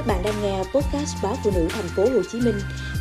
[0.00, 2.54] Các bạn đang nghe podcast báo phụ nữ thành phố Hồ Chí Minh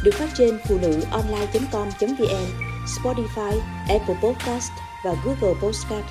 [0.03, 2.45] được phát trên phụ nữ online.com.vn,
[2.85, 4.71] Spotify, Apple Podcast
[5.05, 6.05] và Google Podcast.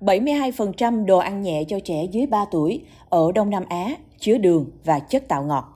[0.00, 3.88] 72% đồ ăn nhẹ cho trẻ dưới 3 tuổi ở Đông Nam Á
[4.18, 5.74] chứa đường và chất tạo ngọt.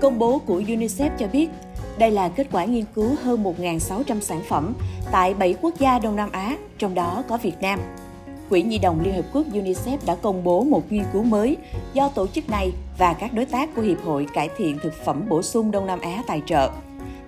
[0.00, 1.48] Công bố của UNICEF cho biết
[1.98, 4.74] đây là kết quả nghiên cứu hơn 1.600 sản phẩm
[5.12, 7.80] tại 7 quốc gia Đông Nam Á, trong đó có Việt Nam.
[8.50, 11.56] Quỹ Nhi đồng Liên Hợp Quốc UNICEF đã công bố một nghiên cứu mới
[11.92, 15.24] do tổ chức này và các đối tác của Hiệp hội Cải thiện Thực phẩm
[15.28, 16.70] Bổ sung Đông Nam Á tài trợ.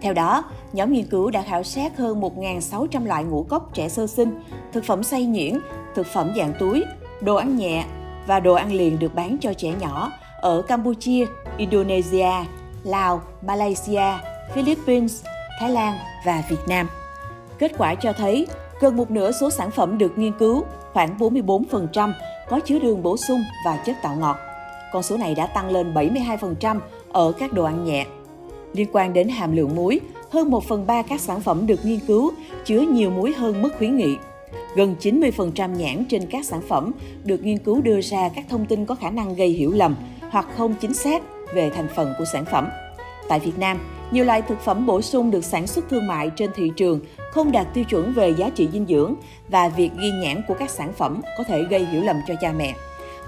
[0.01, 4.07] Theo đó, nhóm nghiên cứu đã khảo sát hơn 1.600 loại ngũ cốc trẻ sơ
[4.07, 5.59] sinh, thực phẩm xay nhuyễn,
[5.95, 6.85] thực phẩm dạng túi,
[7.21, 7.85] đồ ăn nhẹ
[8.27, 12.33] và đồ ăn liền được bán cho trẻ nhỏ ở Campuchia, Indonesia,
[12.85, 14.19] Lào, Malaysia,
[14.55, 15.25] Philippines,
[15.61, 16.89] Thái Lan và Việt Nam.
[17.59, 18.47] Kết quả cho thấy
[18.81, 22.13] gần một nửa số sản phẩm được nghiên cứu, khoảng 44%,
[22.49, 24.37] có chứa đường bổ sung và chất tạo ngọt.
[24.93, 26.81] Con số này đã tăng lên 72%
[27.13, 28.07] ở các đồ ăn nhẹ.
[28.73, 32.01] Liên quan đến hàm lượng muối, hơn 1 phần 3 các sản phẩm được nghiên
[32.01, 32.33] cứu
[32.65, 34.17] chứa nhiều muối hơn mức khuyến nghị.
[34.77, 36.93] Gần 90% nhãn trên các sản phẩm
[37.25, 39.97] được nghiên cứu đưa ra các thông tin có khả năng gây hiểu lầm
[40.31, 41.23] hoặc không chính xác
[41.55, 42.69] về thành phần của sản phẩm.
[43.29, 43.79] Tại Việt Nam,
[44.11, 47.01] nhiều loại thực phẩm bổ sung được sản xuất thương mại trên thị trường
[47.33, 49.15] không đạt tiêu chuẩn về giá trị dinh dưỡng
[49.49, 52.53] và việc ghi nhãn của các sản phẩm có thể gây hiểu lầm cho cha
[52.53, 52.75] mẹ.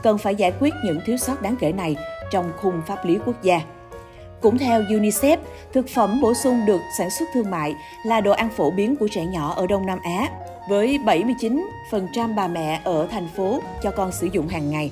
[0.03, 1.97] Cần phải giải quyết những thiếu sót đáng kể này
[2.31, 3.61] trong khung pháp lý quốc gia.
[4.41, 5.37] Cũng theo UNICEF,
[5.73, 9.09] thực phẩm bổ sung được sản xuất thương mại là đồ ăn phổ biến của
[9.09, 10.29] trẻ nhỏ ở Đông Nam Á,
[10.69, 14.91] với 79% bà mẹ ở thành phố cho con sử dụng hàng ngày.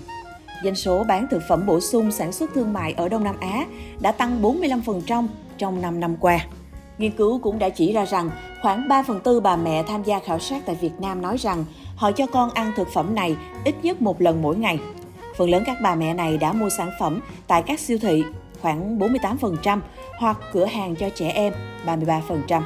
[0.65, 3.67] Doanh số bán thực phẩm bổ sung sản xuất thương mại ở Đông Nam Á
[4.01, 5.27] đã tăng 45%
[5.59, 6.39] trong 5 năm qua.
[6.99, 8.31] Nghiên cứu cũng đã chỉ ra rằng
[8.63, 11.65] khoảng 3 phần tư bà mẹ tham gia khảo sát tại Việt Nam nói rằng
[11.97, 14.79] họ cho con ăn thực phẩm này ít nhất một lần mỗi ngày.
[15.37, 18.25] Phần lớn các bà mẹ này đã mua sản phẩm tại các siêu thị,
[18.63, 19.81] khoảng 48%,
[20.19, 21.53] hoặc cửa hàng cho trẻ em,
[21.87, 22.63] 33%.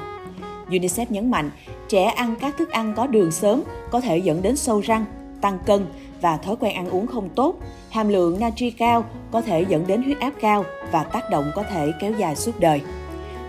[0.68, 1.50] UNICEF nhấn mạnh,
[1.88, 5.04] trẻ ăn các thức ăn có đường sớm có thể dẫn đến sâu răng,
[5.40, 5.86] tăng cân
[6.24, 7.54] và thói quen ăn uống không tốt,
[7.90, 11.62] hàm lượng natri cao có thể dẫn đến huyết áp cao và tác động có
[11.62, 12.80] thể kéo dài suốt đời.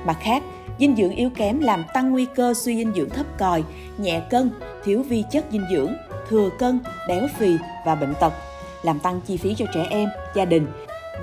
[0.06, 0.44] Mặt khác,
[0.80, 3.64] dinh dưỡng yếu kém làm tăng nguy cơ suy dinh dưỡng thấp còi,
[3.98, 4.52] nhẹ cân,
[4.86, 5.94] thiếu vi chất dinh dưỡng,
[6.30, 8.34] thừa cân, béo phì và bệnh tật,
[8.84, 10.68] làm tăng chi phí cho trẻ em, gia đình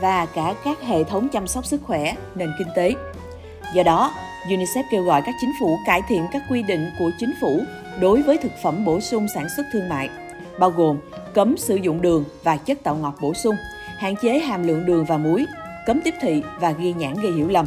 [0.01, 2.95] và cả các hệ thống chăm sóc sức khỏe, nền kinh tế.
[3.75, 4.13] Do đó,
[4.49, 7.61] UNICEF kêu gọi các chính phủ cải thiện các quy định của chính phủ
[8.01, 10.09] đối với thực phẩm bổ sung sản xuất thương mại,
[10.59, 10.99] bao gồm
[11.35, 13.55] cấm sử dụng đường và chất tạo ngọt bổ sung,
[13.99, 15.47] hạn chế hàm lượng đường và muối,
[15.87, 17.67] cấm tiếp thị và ghi nhãn gây hiểu lầm.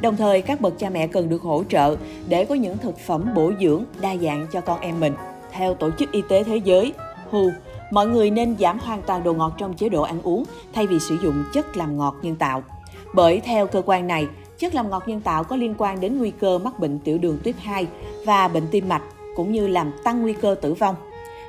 [0.00, 1.96] Đồng thời, các bậc cha mẹ cần được hỗ trợ
[2.28, 5.14] để có những thực phẩm bổ dưỡng đa dạng cho con em mình.
[5.52, 6.92] Theo Tổ chức Y tế Thế giới,
[7.30, 7.50] WHO,
[7.90, 10.98] mọi người nên giảm hoàn toàn đồ ngọt trong chế độ ăn uống thay vì
[10.98, 12.62] sử dụng chất làm ngọt nhân tạo.
[13.14, 14.26] Bởi theo cơ quan này,
[14.58, 17.38] chất làm ngọt nhân tạo có liên quan đến nguy cơ mắc bệnh tiểu đường
[17.44, 17.86] tuyếp 2
[18.26, 19.02] và bệnh tim mạch,
[19.36, 20.94] cũng như làm tăng nguy cơ tử vong.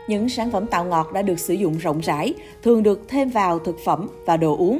[0.08, 2.34] Những sản phẩm tạo ngọt đã được sử dụng rộng rãi,
[2.64, 4.80] thường được thêm vào thực phẩm và đồ uống,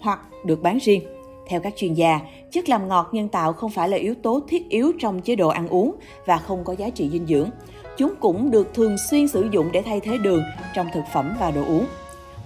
[0.00, 1.02] hoặc được bán riêng.
[1.48, 2.20] Theo các chuyên gia,
[2.52, 5.48] chất làm ngọt nhân tạo không phải là yếu tố thiết yếu trong chế độ
[5.48, 5.94] ăn uống
[6.26, 7.50] và không có giá trị dinh dưỡng.
[7.96, 10.42] Chúng cũng được thường xuyên sử dụng để thay thế đường
[10.74, 11.86] trong thực phẩm và đồ uống.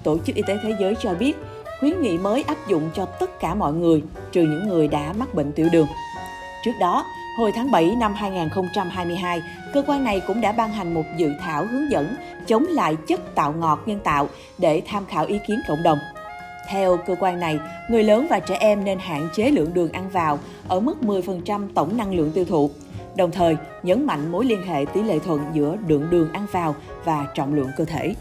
[0.02, 1.36] Tổ chức Y tế Thế giới cho biết,
[1.80, 5.34] khuyến nghị mới áp dụng cho tất cả mọi người, trừ những người đã mắc
[5.34, 5.86] bệnh tiểu đường.
[6.64, 7.04] Trước đó,
[7.36, 9.42] hồi tháng 7 năm 2022,
[9.72, 12.16] cơ quan này cũng đã ban hành một dự thảo hướng dẫn
[12.46, 15.98] chống lại chất tạo ngọt nhân tạo để tham khảo ý kiến cộng đồng.
[16.68, 17.58] Theo cơ quan này,
[17.90, 20.38] người lớn và trẻ em nên hạn chế lượng đường ăn vào
[20.68, 22.70] ở mức 10% tổng năng lượng tiêu thụ.
[23.16, 26.74] Đồng thời, nhấn mạnh mối liên hệ tỷ lệ thuận giữa lượng đường ăn vào
[27.04, 28.14] và trọng lượng cơ thể.